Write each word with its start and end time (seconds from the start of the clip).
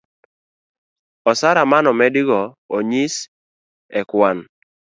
osara 1.29 1.61
manomedi 1.71 2.21
go 2.29 2.41
inyis 2.77 3.15
ekwan 3.99 4.37